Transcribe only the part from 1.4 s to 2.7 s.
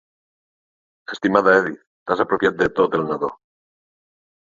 Edith, t'has apropiat